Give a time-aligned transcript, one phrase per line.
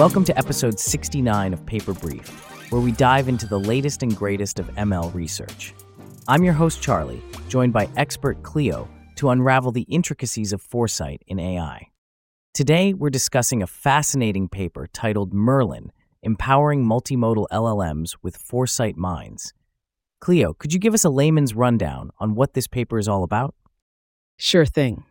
[0.00, 2.26] Welcome to episode 69 of Paper Brief,
[2.72, 5.74] where we dive into the latest and greatest of ML research.
[6.26, 11.38] I'm your host, Charlie, joined by expert Cleo to unravel the intricacies of foresight in
[11.38, 11.88] AI.
[12.54, 19.52] Today, we're discussing a fascinating paper titled Merlin Empowering Multimodal LLMs with Foresight Minds.
[20.18, 23.54] Cleo, could you give us a layman's rundown on what this paper is all about?
[24.38, 25.04] Sure thing.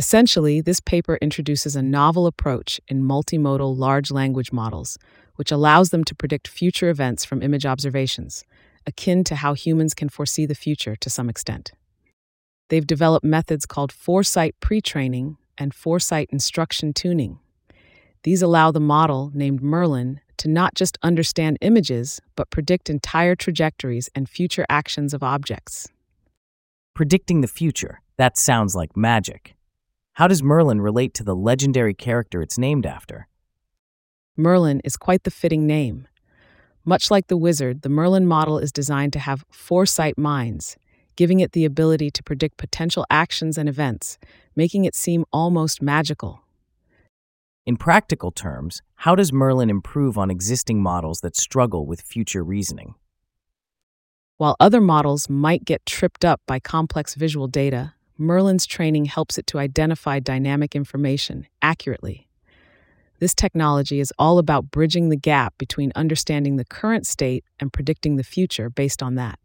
[0.00, 4.96] Essentially, this paper introduces a novel approach in multimodal large language models,
[5.36, 8.42] which allows them to predict future events from image observations,
[8.86, 11.72] akin to how humans can foresee the future to some extent.
[12.70, 17.38] They've developed methods called foresight pre training and foresight instruction tuning.
[18.22, 24.08] These allow the model, named Merlin, to not just understand images, but predict entire trajectories
[24.14, 25.88] and future actions of objects.
[26.94, 28.00] Predicting the future.
[28.16, 29.56] That sounds like magic.
[30.20, 33.26] How does Merlin relate to the legendary character it's named after?
[34.36, 36.06] Merlin is quite the fitting name.
[36.84, 40.76] Much like the wizard, the Merlin model is designed to have foresight minds,
[41.16, 44.18] giving it the ability to predict potential actions and events,
[44.54, 46.42] making it seem almost magical.
[47.64, 52.94] In practical terms, how does Merlin improve on existing models that struggle with future reasoning?
[54.36, 59.46] While other models might get tripped up by complex visual data, Merlin's training helps it
[59.48, 62.28] to identify dynamic information accurately.
[63.18, 68.16] This technology is all about bridging the gap between understanding the current state and predicting
[68.16, 69.38] the future based on that.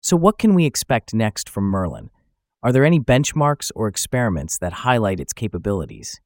[0.00, 2.10] So, what can we expect next from Merlin?
[2.62, 6.20] Are there any benchmarks or experiments that highlight its capabilities?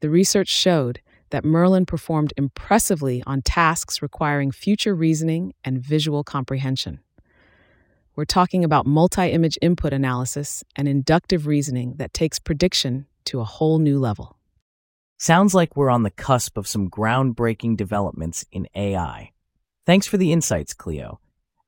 [0.00, 7.00] The research showed that Merlin performed impressively on tasks requiring future reasoning and visual comprehension.
[8.16, 13.44] We're talking about multi image input analysis and inductive reasoning that takes prediction to a
[13.44, 14.36] whole new level.
[15.18, 19.32] Sounds like we're on the cusp of some groundbreaking developments in AI.
[19.84, 21.18] Thanks for the insights, Cleo.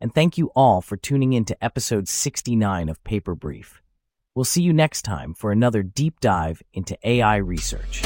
[0.01, 3.83] And thank you all for tuning in to episode 69 of Paper Brief.
[4.37, 8.03] We'll see you next time for another deep dive into AI research.